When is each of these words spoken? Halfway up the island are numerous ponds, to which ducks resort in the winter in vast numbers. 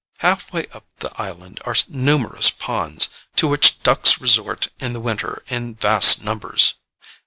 Halfway 0.17 0.65
up 0.69 0.87
the 0.97 1.11
island 1.21 1.61
are 1.63 1.75
numerous 1.87 2.49
ponds, 2.49 3.07
to 3.35 3.47
which 3.47 3.83
ducks 3.83 4.19
resort 4.19 4.69
in 4.79 4.93
the 4.93 4.99
winter 4.99 5.43
in 5.47 5.75
vast 5.75 6.23
numbers. 6.23 6.73